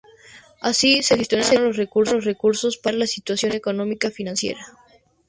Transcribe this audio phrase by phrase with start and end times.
[0.61, 1.77] Así, se gestionaron los
[2.25, 4.65] recursos para aliviar la situación económico-financiera.